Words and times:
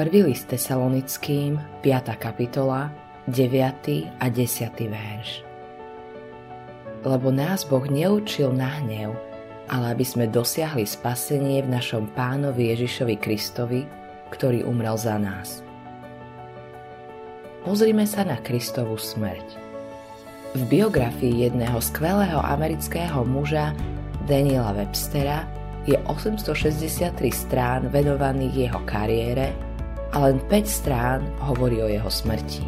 Prvý 0.00 0.32
list 0.32 0.48
Tesalonickým, 0.48 1.60
5. 1.84 2.16
kapitola, 2.16 2.88
9. 3.28 4.08
a 4.16 4.26
10. 4.32 4.72
verš. 4.88 5.44
Lebo 7.04 7.28
nás 7.28 7.68
Boh 7.68 7.84
neučil 7.84 8.48
na 8.48 8.80
hnev, 8.80 9.12
ale 9.68 9.92
aby 9.92 10.00
sme 10.00 10.24
dosiahli 10.24 10.88
spasenie 10.88 11.60
v 11.60 11.76
našom 11.76 12.08
pánovi 12.16 12.72
Ježišovi 12.72 13.20
Kristovi, 13.20 13.84
ktorý 14.32 14.64
umrel 14.64 14.96
za 14.96 15.20
nás. 15.20 15.60
Pozrime 17.68 18.08
sa 18.08 18.24
na 18.24 18.40
Kristovú 18.40 18.96
smrť. 18.96 19.60
V 20.56 20.64
biografii 20.64 21.44
jedného 21.44 21.76
skvelého 21.76 22.40
amerického 22.40 23.20
muža 23.28 23.76
Daniela 24.24 24.72
Webstera 24.72 25.44
je 25.84 26.00
863 26.08 27.12
strán 27.28 27.92
venovaných 27.92 28.64
jeho 28.64 28.80
kariére 28.88 29.68
a 30.10 30.16
len 30.26 30.42
5 30.48 30.66
strán 30.66 31.22
hovorí 31.42 31.82
o 31.82 31.88
jeho 31.88 32.10
smrti. 32.10 32.66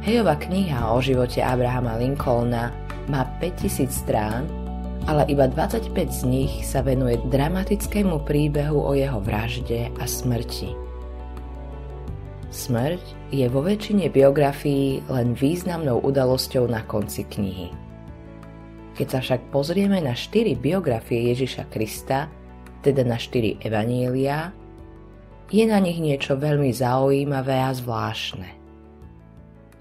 Hejova 0.00 0.36
kniha 0.40 0.96
o 0.96 0.98
živote 1.04 1.44
Abrahama 1.44 2.00
Lincolna 2.00 2.72
má 3.08 3.28
5000 3.40 3.92
strán, 3.92 4.48
ale 5.08 5.28
iba 5.28 5.48
25 5.48 5.92
z 6.08 6.22
nich 6.24 6.52
sa 6.64 6.80
venuje 6.84 7.20
dramatickému 7.28 8.24
príbehu 8.24 8.80
o 8.80 8.92
jeho 8.96 9.20
vražde 9.20 9.92
a 10.00 10.04
smrti. 10.04 10.72
Smrť 12.50 13.04
je 13.30 13.46
vo 13.46 13.62
väčšine 13.62 14.10
biografií 14.10 15.04
len 15.06 15.38
významnou 15.38 16.02
udalosťou 16.02 16.66
na 16.66 16.82
konci 16.82 17.22
knihy. 17.24 17.70
Keď 18.98 19.06
sa 19.06 19.20
však 19.22 19.54
pozrieme 19.54 20.02
na 20.02 20.12
štyri 20.12 20.58
biografie 20.58 21.30
Ježiša 21.30 21.70
Krista, 21.70 22.26
teda 22.82 23.06
na 23.06 23.16
štyri 23.16 23.56
evanielia, 23.62 24.50
je 25.50 25.66
na 25.66 25.82
nich 25.82 25.98
niečo 25.98 26.38
veľmi 26.38 26.70
zaujímavé 26.70 27.58
a 27.58 27.74
zvláštne. 27.74 28.54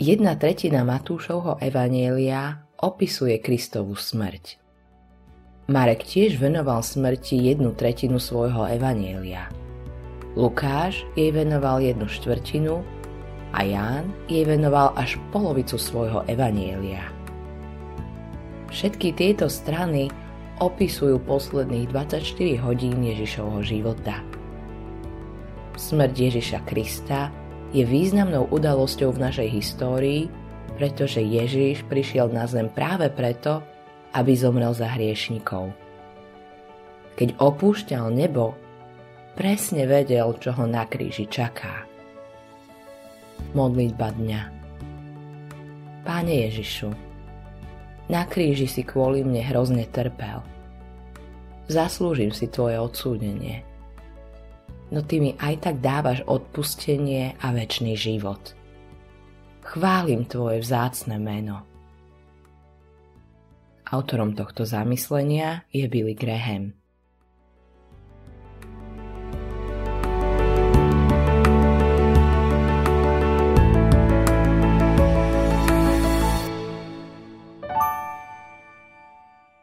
Jedna 0.00 0.32
tretina 0.40 0.80
Matúšovho 0.86 1.60
evanielia 1.60 2.64
opisuje 2.80 3.36
Kristovú 3.42 3.92
smrť. 3.92 4.56
Marek 5.68 6.08
tiež 6.08 6.40
venoval 6.40 6.80
smrti 6.80 7.52
jednu 7.52 7.76
tretinu 7.76 8.16
svojho 8.16 8.64
evanielia. 8.64 9.52
Lukáš 10.32 11.04
jej 11.12 11.28
venoval 11.34 11.84
jednu 11.84 12.08
štvrtinu 12.08 12.80
a 13.52 13.60
Ján 13.66 14.08
jej 14.30 14.48
venoval 14.48 14.96
až 14.96 15.20
polovicu 15.34 15.76
svojho 15.76 16.24
evanielia. 16.24 17.04
Všetky 18.72 19.12
tieto 19.12 19.52
strany 19.52 20.08
opisujú 20.62 21.20
posledných 21.28 21.92
24 21.92 22.64
hodín 22.64 23.04
Ježišovho 23.04 23.60
života– 23.60 24.16
Smrť 25.78 26.10
Ježiša 26.10 26.66
Krista 26.66 27.30
je 27.70 27.86
významnou 27.86 28.50
udalosťou 28.50 29.14
v 29.14 29.30
našej 29.30 29.48
histórii, 29.54 30.26
pretože 30.74 31.22
Ježiš 31.22 31.86
prišiel 31.86 32.34
na 32.34 32.50
zem 32.50 32.66
práve 32.66 33.06
preto, 33.14 33.62
aby 34.10 34.34
zomrel 34.34 34.74
za 34.74 34.90
hriešnikov. 34.90 35.70
Keď 37.14 37.38
opúšťal 37.38 38.10
nebo, 38.10 38.58
presne 39.38 39.86
vedel, 39.86 40.34
čo 40.42 40.50
ho 40.58 40.66
na 40.66 40.82
kríži 40.82 41.30
čaká. 41.30 41.86
Modlitba 43.54 44.10
dňa 44.18 44.42
Páne 46.02 46.42
Ježišu, 46.50 46.90
na 48.10 48.26
kríži 48.26 48.66
si 48.66 48.82
kvôli 48.82 49.22
mne 49.22 49.46
hrozne 49.46 49.86
trpel. 49.86 50.42
Zaslúžim 51.70 52.34
si 52.34 52.50
Tvoje 52.50 52.82
odsúdenie– 52.82 53.62
no 54.88 55.04
ty 55.04 55.20
mi 55.20 55.36
aj 55.36 55.68
tak 55.68 55.76
dávaš 55.84 56.24
odpustenie 56.24 57.36
a 57.40 57.52
väčší 57.52 57.94
život. 57.96 58.56
Chválim 59.68 60.24
tvoje 60.24 60.64
vzácne 60.64 61.20
meno. 61.20 61.68
Autorom 63.88 64.36
tohto 64.36 64.68
zamyslenia 64.68 65.64
je 65.72 65.84
Billy 65.88 66.12
Graham. 66.12 66.76